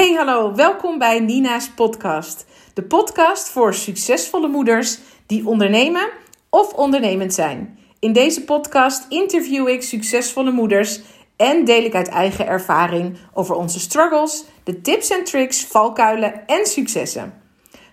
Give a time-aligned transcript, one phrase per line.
[0.00, 2.46] Hey hallo, welkom bij Nina's podcast.
[2.74, 6.08] De podcast voor succesvolle moeders die ondernemen
[6.50, 7.78] of ondernemend zijn.
[7.98, 11.00] In deze podcast interview ik succesvolle moeders
[11.36, 16.66] en deel ik uit eigen ervaring over onze struggles, de tips en tricks, valkuilen en
[16.66, 17.42] successen.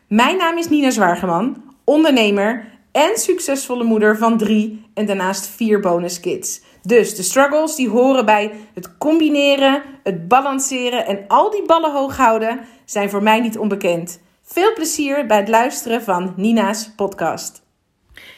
[0.07, 6.19] Mijn naam is Nina Zwaargeman, ondernemer en succesvolle moeder van drie en daarnaast vier bonus
[6.19, 6.61] kids.
[6.81, 12.17] Dus de struggles die horen bij het combineren, het balanceren en al die ballen hoog
[12.17, 14.21] houden zijn voor mij niet onbekend.
[14.43, 17.61] Veel plezier bij het luisteren van Nina's podcast.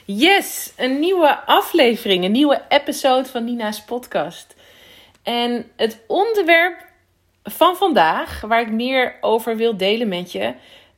[0.06, 4.56] Yes, een nieuwe aflevering, een nieuwe episode van Nina's podcast.
[5.24, 6.86] En het onderwerp
[7.44, 10.54] van vandaag, waar ik meer over wil delen met je,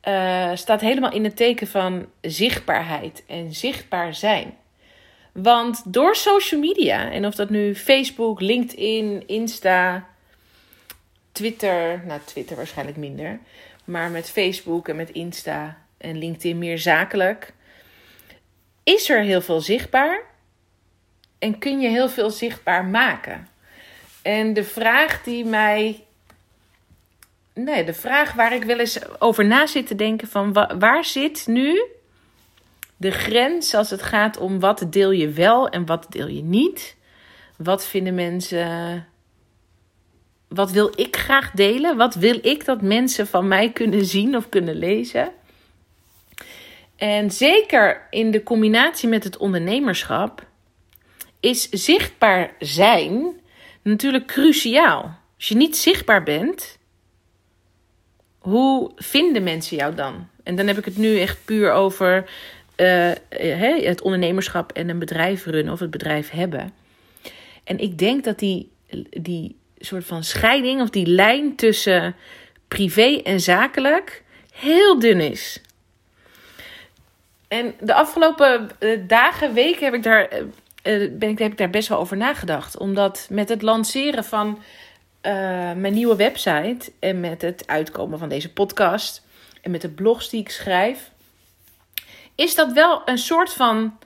[0.08, 4.56] uh, staat helemaal in het teken van zichtbaarheid en zichtbaar zijn.
[5.32, 10.06] Want door social media, en of dat nu Facebook, LinkedIn, Insta,
[11.32, 13.38] Twitter, nou Twitter waarschijnlijk minder,
[13.84, 17.54] maar met Facebook en met Insta en LinkedIn meer zakelijk,
[18.82, 20.22] is er heel veel zichtbaar
[21.38, 23.48] en kun je heel veel zichtbaar maken.
[24.22, 26.04] En de vraag die mij.
[27.54, 31.46] Nee, de vraag waar ik wel eens over na zit te denken: van waar zit
[31.46, 31.84] nu
[32.96, 36.96] de grens als het gaat om wat deel je wel en wat deel je niet.
[37.56, 39.06] Wat vinden mensen.
[40.48, 41.96] Wat wil ik graag delen?
[41.96, 45.32] Wat wil ik dat mensen van mij kunnen zien of kunnen lezen?
[46.96, 50.46] En zeker in de combinatie met het ondernemerschap
[51.40, 53.40] is zichtbaar zijn
[53.82, 55.18] natuurlijk cruciaal.
[55.36, 56.78] Als je niet zichtbaar bent,
[58.42, 60.28] hoe vinden mensen jou dan?
[60.42, 62.30] En dan heb ik het nu echt puur over
[62.76, 63.10] uh,
[63.84, 66.72] het ondernemerschap en een bedrijf runnen of het bedrijf hebben.
[67.64, 68.70] En ik denk dat die,
[69.10, 72.14] die soort van scheiding of die lijn tussen
[72.68, 75.60] privé en zakelijk heel dun is.
[77.48, 80.28] En de afgelopen uh, dagen, weken heb ik, daar,
[81.10, 82.78] ben ik, heb ik daar best wel over nagedacht.
[82.78, 84.62] Omdat met het lanceren van
[85.76, 89.22] mijn nieuwe website en met het uitkomen van deze podcast
[89.62, 91.10] en met de blogs die ik schrijf,
[92.34, 93.98] is dat wel een soort van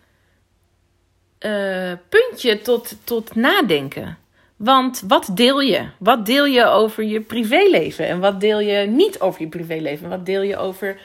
[1.41, 4.19] uh, puntje tot, tot nadenken.
[4.57, 5.89] Want wat deel je?
[5.99, 8.07] Wat deel je over je privéleven?
[8.07, 10.09] En wat deel je niet over je privéleven?
[10.09, 11.01] Wat deel je over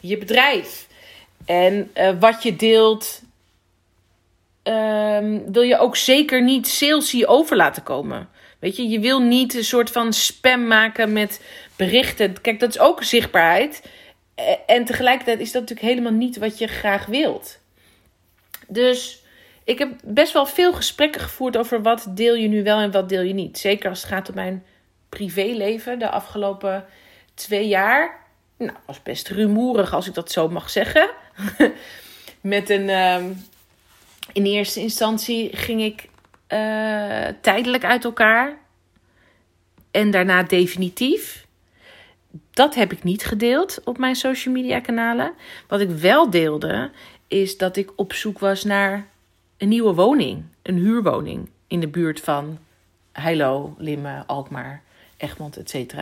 [0.00, 0.86] je bedrijf?
[1.44, 3.22] En uh, wat je deelt,
[4.64, 8.28] uh, wil je ook zeker niet salesy over laten komen.
[8.62, 11.40] Weet je, je wil niet een soort van spam maken met
[11.76, 12.40] berichten.
[12.40, 13.82] Kijk, dat is ook zichtbaarheid.
[14.66, 17.58] En tegelijkertijd is dat natuurlijk helemaal niet wat je graag wilt.
[18.68, 19.22] Dus
[19.64, 23.08] ik heb best wel veel gesprekken gevoerd over wat deel je nu wel en wat
[23.08, 23.58] deel je niet.
[23.58, 24.64] Zeker als het gaat om mijn
[25.08, 26.84] privéleven de afgelopen
[27.34, 28.24] twee jaar.
[28.58, 31.10] Nou, was best rumoerig als ik dat zo mag zeggen.
[32.40, 32.88] Met een.
[32.88, 33.24] Uh,
[34.32, 36.10] in eerste instantie ging ik
[36.52, 38.58] uh, tijdelijk uit elkaar.
[39.90, 41.42] En daarna definitief
[42.50, 45.32] dat heb ik niet gedeeld op mijn social media kanalen.
[45.68, 46.90] Wat ik wel deelde,
[47.28, 49.08] is dat ik op zoek was naar
[49.56, 50.44] een nieuwe woning.
[50.62, 52.58] Een huurwoning in de buurt van
[53.12, 54.82] Heilo, Limmen, Alkmaar,
[55.16, 55.94] Egmond, etc.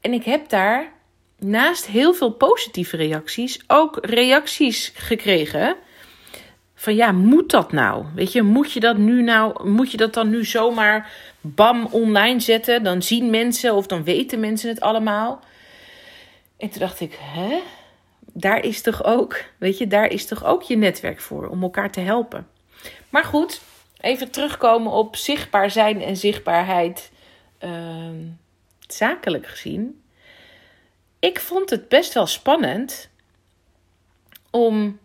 [0.00, 0.92] En ik heb daar
[1.38, 5.76] naast heel veel positieve reacties ook reacties gekregen
[6.78, 8.04] van ja, moet dat nou?
[8.14, 12.40] Weet je, moet je dat nu nou, moet je dat dan nu zomaar bam online
[12.40, 12.82] zetten?
[12.82, 15.40] Dan zien mensen of dan weten mensen het allemaal.
[16.56, 17.60] En toen dacht ik, hè?
[18.32, 21.90] Daar is toch ook, weet je, daar is toch ook je netwerk voor om elkaar
[21.90, 22.46] te helpen.
[23.08, 23.60] Maar goed,
[24.00, 27.10] even terugkomen op zichtbaar zijn en zichtbaarheid
[27.64, 27.70] uh,
[28.86, 30.02] zakelijk gezien.
[31.18, 33.08] Ik vond het best wel spannend
[34.50, 34.98] om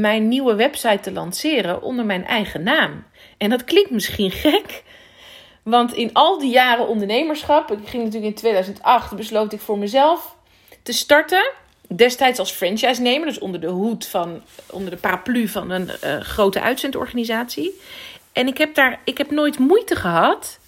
[0.00, 3.04] mijn nieuwe website te lanceren onder mijn eigen naam.
[3.36, 4.82] En dat klinkt misschien gek,
[5.62, 10.36] want in al die jaren ondernemerschap, ik ging natuurlijk in 2008, besloot ik voor mezelf
[10.82, 11.50] te starten.
[11.88, 16.60] Destijds als franchise-nemer, dus onder de hoed van, onder de paraplu van een uh, grote
[16.60, 17.80] uitzendorganisatie.
[18.32, 20.58] En ik heb daar, ik heb nooit moeite gehad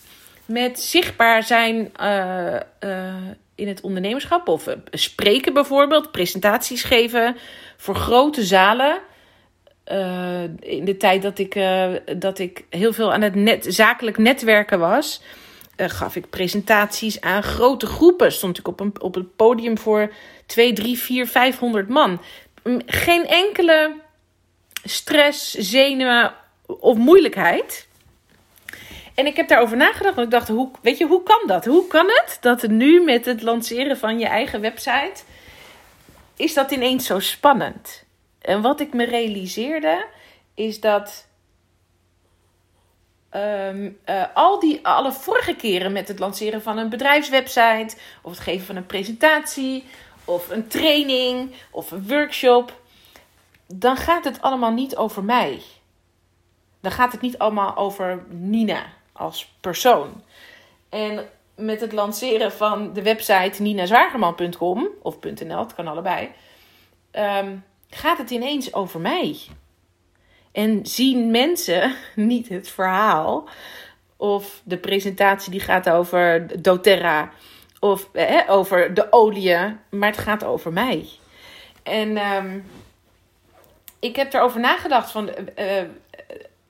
[0.44, 2.54] met zichtbaar zijn uh,
[2.84, 3.14] uh,
[3.54, 4.48] in het ondernemerschap.
[4.48, 7.36] Of spreken bijvoorbeeld, presentaties geven
[7.76, 9.00] voor grote zalen.
[9.86, 14.18] Uh, in de tijd dat ik, uh, dat ik heel veel aan het net, zakelijk
[14.18, 15.22] netwerken was,
[15.76, 18.32] uh, gaf ik presentaties aan grote groepen.
[18.32, 20.12] Stond ik op, een, op het podium voor
[20.46, 22.20] 2, 3, 4, 500 man.
[22.86, 23.94] Geen enkele
[24.84, 26.34] stress, zenuwen
[26.66, 27.88] of moeilijkheid.
[29.14, 30.14] En ik heb daarover nagedacht.
[30.14, 31.64] Want ik dacht, hoe, weet je, hoe kan dat?
[31.64, 35.22] Hoe kan het dat nu met het lanceren van je eigen website...
[36.36, 38.04] is dat ineens zo spannend?
[38.50, 40.06] En wat ik me realiseerde,
[40.54, 41.28] is dat...
[43.36, 47.96] Um, uh, al die, alle vorige keren met het lanceren van een bedrijfswebsite...
[48.22, 49.84] of het geven van een presentatie...
[50.24, 52.80] of een training of een workshop...
[53.66, 55.62] dan gaat het allemaal niet over mij.
[56.80, 60.22] Dan gaat het niet allemaal over Nina als persoon.
[60.88, 66.30] En met het lanceren van de website ninazwagerman.com of .nl, het kan allebei,
[67.12, 69.38] um, gaat het ineens over mij.
[70.52, 73.48] En zien mensen niet het verhaal
[74.16, 77.30] of de presentatie die gaat over doTERRA
[77.80, 78.08] of
[78.46, 79.56] over de olie,
[79.90, 81.08] maar het gaat over mij.
[81.82, 82.64] En um,
[84.00, 85.82] ik heb erover nagedacht van, uh,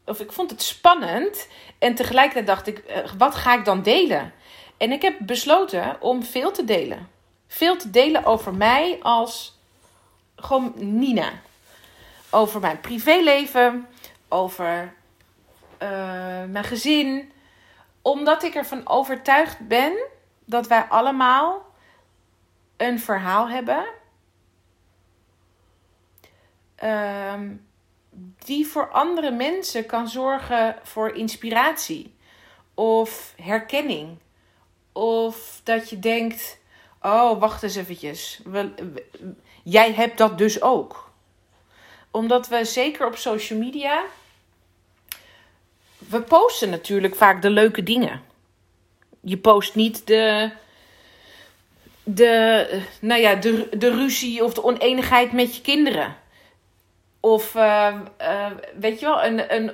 [0.04, 1.48] of ik vond het spannend.
[1.78, 4.32] En tegelijkertijd dacht ik, eh, wat ga ik dan delen?
[4.76, 7.08] En ik heb besloten om veel te delen.
[7.46, 9.59] Veel te delen over mij als
[10.40, 11.30] gewoon Nina.
[12.30, 13.88] Over mijn privéleven,
[14.28, 14.94] over
[15.82, 17.32] uh, mijn gezin.
[18.02, 19.92] Omdat ik ervan overtuigd ben
[20.44, 21.66] dat wij allemaal
[22.76, 23.84] een verhaal hebben.
[26.84, 27.68] Um,
[28.38, 32.14] die voor andere mensen kan zorgen voor inspiratie
[32.74, 34.18] of herkenning.
[34.92, 36.58] Of dat je denkt:
[37.02, 38.40] oh, wacht eens eventjes.
[39.62, 41.10] Jij hebt dat dus ook.
[42.10, 44.02] Omdat we zeker op social media.
[45.98, 48.22] We posten natuurlijk vaak de leuke dingen.
[49.20, 50.50] Je post niet de.
[52.02, 56.16] De, nou ja, de, de ruzie of de oneenigheid met je kinderen.
[57.20, 58.46] Of uh, uh,
[58.78, 59.72] weet je wel, een, een,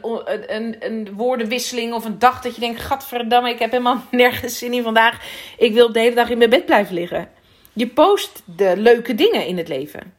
[0.55, 4.73] een, een woordenwisseling of een dag dat je denkt: Gadverdamme, ik heb helemaal nergens zin
[4.73, 5.21] in vandaag.
[5.59, 7.29] Ik wil de hele dag in mijn bed blijven liggen.
[7.73, 10.15] Je post de leuke dingen in het leven.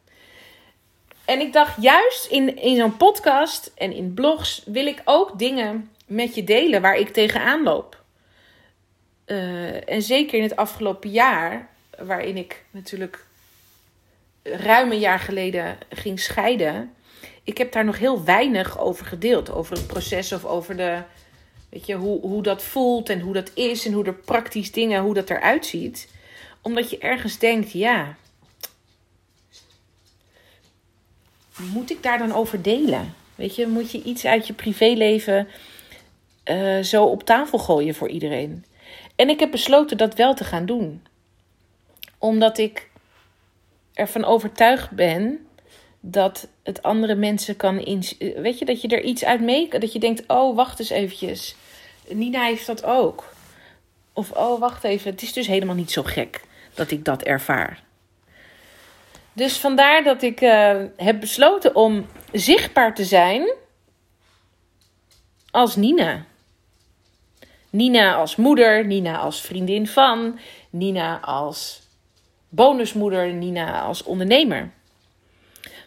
[1.24, 5.90] En ik dacht, juist in, in zo'n podcast en in blogs wil ik ook dingen
[6.06, 8.02] met je delen waar ik tegenaan loop.
[9.26, 13.26] Uh, en zeker in het afgelopen jaar, waarin ik natuurlijk
[14.42, 16.94] ruim een jaar geleden ging scheiden
[17.48, 19.50] ik heb daar nog heel weinig over gedeeld.
[19.50, 21.02] Over het proces of over de,
[21.68, 25.02] weet je, hoe, hoe dat voelt en hoe dat is en hoe er praktisch dingen,
[25.02, 26.08] hoe dat eruit ziet.
[26.62, 28.16] Omdat je ergens denkt, ja,
[31.56, 33.14] moet ik daar dan over delen?
[33.34, 35.48] Weet je, moet je iets uit je privéleven
[36.44, 38.64] uh, zo op tafel gooien voor iedereen?
[39.16, 41.02] En ik heb besloten dat wel te gaan doen.
[42.18, 42.90] Omdat ik
[43.94, 45.47] ervan overtuigd ben
[46.00, 48.02] dat het andere mensen kan in.
[48.18, 49.68] Weet je, dat je er iets uit mee.
[49.78, 51.56] Dat je denkt: oh, wacht eens eventjes.
[52.08, 53.24] Nina heeft dat ook.
[54.12, 55.10] Of oh, wacht even.
[55.10, 56.40] Het is dus helemaal niet zo gek
[56.74, 57.82] dat ik dat ervaar.
[59.32, 63.52] Dus vandaar dat ik uh, heb besloten om zichtbaar te zijn
[65.50, 66.24] als Nina.
[67.70, 70.38] Nina als moeder, Nina als vriendin van,
[70.70, 71.82] Nina als
[72.48, 74.70] bonusmoeder, Nina als ondernemer.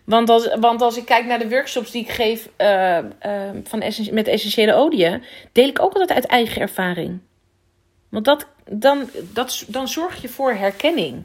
[0.04, 3.84] Want als, want als ik kijk naar de workshops die ik geef uh, uh, van
[4.12, 7.20] met essentiële oliën, deel ik ook altijd uit eigen ervaring.
[8.10, 11.24] Want dat, dan, dat, dan zorg je voor herkenning.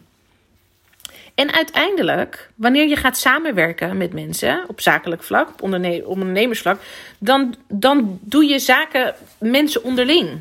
[1.35, 5.63] En uiteindelijk, wanneer je gaat samenwerken met mensen op zakelijk vlak, op
[6.05, 6.81] ondernemersvlak,
[7.19, 10.41] dan, dan doe je zaken mensen onderling.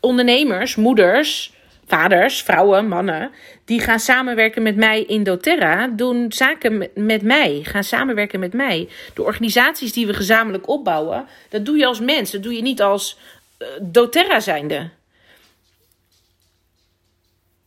[0.00, 1.53] Ondernemers, moeders,
[1.86, 3.30] vaders, vrouwen, mannen,
[3.64, 8.88] die gaan samenwerken met mij in doTERRA, doen zaken met mij, gaan samenwerken met mij.
[9.14, 12.82] De organisaties die we gezamenlijk opbouwen, dat doe je als mens, dat doe je niet
[12.82, 13.18] als
[13.58, 14.90] uh, doTERRA zijnde.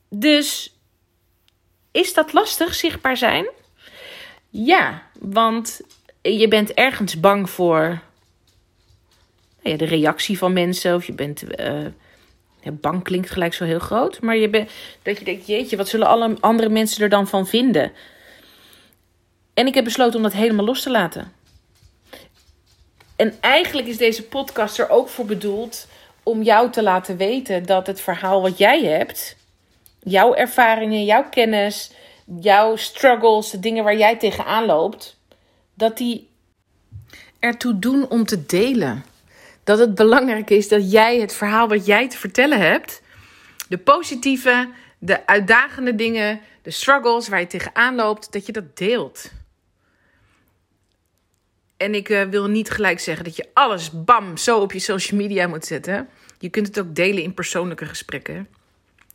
[0.10, 0.76] Dus
[1.92, 3.50] is dat lastig, zichtbaar zijn?
[4.50, 5.82] Ja, want
[6.22, 8.02] je bent ergens bang voor
[9.62, 11.60] nou ja, de reactie van mensen, of je bent.
[11.60, 11.86] Uh,
[12.72, 14.22] bang klinkt gelijk zo heel groot.
[14.22, 14.72] Maar je bent,
[15.02, 17.92] dat je denkt, jeetje, wat zullen alle andere mensen er dan van vinden?
[19.54, 21.32] En ik heb besloten om dat helemaal los te laten.
[23.16, 25.88] En eigenlijk is deze podcast er ook voor bedoeld
[26.24, 29.36] om jou te laten weten dat het verhaal wat jij hebt,
[30.00, 31.92] jouw ervaringen, jouw kennis,
[32.40, 35.18] jouw struggles, de dingen waar jij tegenaan loopt,
[35.74, 36.30] dat die
[37.40, 39.04] ertoe doen om te delen
[39.68, 43.02] dat het belangrijk is dat jij het verhaal wat jij te vertellen hebt,
[43.70, 49.32] de positieve, de uitdagende dingen, de struggles waar je tegenaan loopt, dat je dat deelt.
[51.78, 55.20] En ik uh, wil niet gelijk zeggen dat je alles bam zo op je social
[55.20, 56.10] media moet zetten.
[56.40, 58.48] Je kunt het ook delen in persoonlijke gesprekken.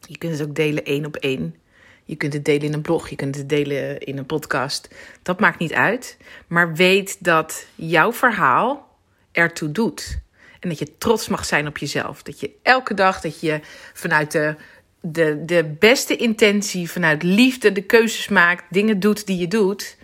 [0.07, 1.57] Je kunt het ook delen één op één.
[2.05, 4.89] Je kunt het delen in een blog, je kunt het delen in een podcast.
[5.23, 6.17] Dat maakt niet uit.
[6.47, 8.97] Maar weet dat jouw verhaal
[9.31, 10.21] ertoe doet.
[10.63, 12.23] En dat je trots mag zijn op jezelf.
[12.23, 13.61] Dat je elke dag dat je
[13.93, 14.57] vanuit de,
[15.01, 19.97] de, de beste intentie, vanuit liefde de keuzes maakt, dingen doet die je doet.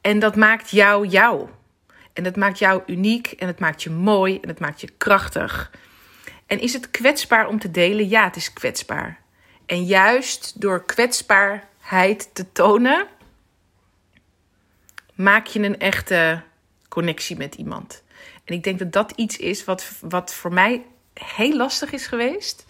[0.00, 1.48] En dat maakt jou jou.
[2.12, 5.70] En dat maakt jou uniek en het maakt je mooi en het maakt je krachtig.
[6.46, 8.08] En is het kwetsbaar om te delen?
[8.08, 9.20] Ja, het is kwetsbaar.
[9.66, 13.06] En juist door kwetsbaarheid te tonen,
[15.14, 16.42] maak je een echte
[16.88, 18.03] connectie met iemand.
[18.44, 20.84] En ik denk dat dat iets is wat, wat voor mij
[21.14, 22.66] heel lastig is geweest.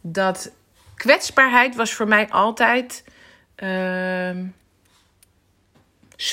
[0.00, 0.52] Dat
[0.94, 3.04] kwetsbaarheid was voor mij altijd
[3.56, 4.54] uh, een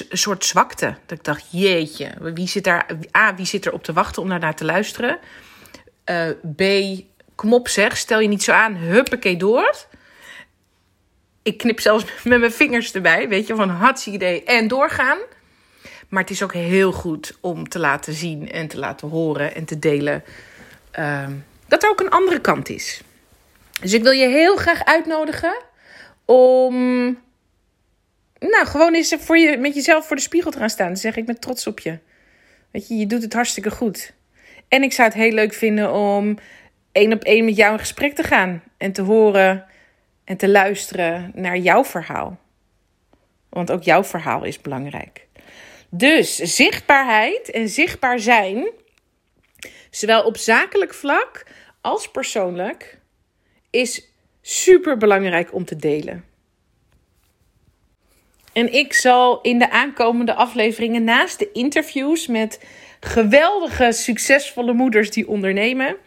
[0.10, 0.96] soort zwakte.
[1.06, 4.30] Dat ik dacht, jeetje, wie zit, daar, A, wie zit er op te wachten om
[4.30, 5.20] daarnaar te luisteren?
[6.06, 6.62] Uh, B,
[7.36, 9.76] kom op zeg, stel je niet zo aan, huppakee door.
[11.44, 15.18] Ik knip zelfs met mijn vingers erbij, weet je, van hartstikke idee en doorgaan.
[16.10, 19.66] Maar het is ook heel goed om te laten zien en te laten horen en
[19.66, 20.24] te delen
[21.00, 21.28] uh,
[21.68, 23.02] dat er ook een andere kant is.
[23.82, 25.56] Dus ik wil je heel graag uitnodigen
[26.26, 26.74] om
[28.40, 30.88] nou, gewoon eens voor je, met jezelf voor de spiegel te gaan staan.
[30.88, 32.00] Dan zeg ik met trots op je.
[32.72, 34.14] Weet je, je doet het hartstikke goed.
[34.68, 36.38] En ik zou het heel leuk vinden om
[36.92, 38.64] één op één met jou in gesprek te gaan.
[38.78, 39.66] En te horen
[40.24, 42.40] en te luisteren naar jouw verhaal.
[43.50, 45.25] Want ook jouw verhaal is belangrijk.
[45.98, 48.68] Dus zichtbaarheid en zichtbaar zijn,
[49.90, 51.46] zowel op zakelijk vlak
[51.82, 53.00] als persoonlijk,
[53.70, 54.12] is
[54.42, 56.26] super belangrijk om te delen.
[58.54, 62.66] En ik zal in de aankomende afleveringen naast de interviews met
[63.00, 65.98] geweldige, succesvolle moeders die ondernemen,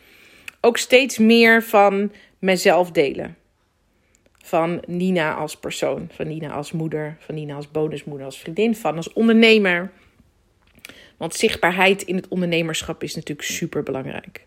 [0.61, 3.38] ook steeds meer van mezelf delen.
[4.49, 8.97] Van Nina als persoon, van Nina als moeder, van Nina als bonusmoeder, als vriendin, van
[8.97, 9.91] als ondernemer.
[11.17, 14.47] Want zichtbaarheid in het ondernemerschap is natuurlijk super belangrijk.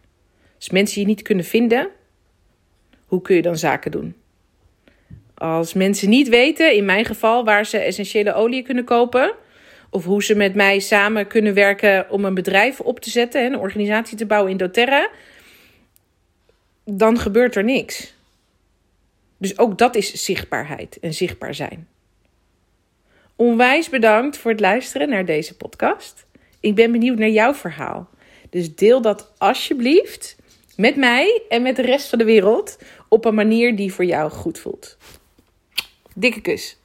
[0.55, 1.89] Als mensen je niet kunnen vinden,
[3.05, 4.15] hoe kun je dan zaken doen?
[5.33, 9.33] Als mensen niet weten, in mijn geval, waar ze essentiële olie kunnen kopen,
[9.89, 13.59] of hoe ze met mij samen kunnen werken om een bedrijf op te zetten, een
[13.59, 15.09] organisatie te bouwen in doTERRA,
[16.85, 18.19] dan gebeurt er niks.
[19.41, 21.87] Dus ook dat is zichtbaarheid en zichtbaar zijn.
[23.35, 26.25] Onwijs bedankt voor het luisteren naar deze podcast.
[26.59, 28.09] Ik ben benieuwd naar jouw verhaal.
[28.49, 30.35] Dus deel dat alsjeblieft
[30.75, 34.31] met mij en met de rest van de wereld op een manier die voor jou
[34.31, 34.97] goed voelt.
[36.15, 36.80] Dikke kus.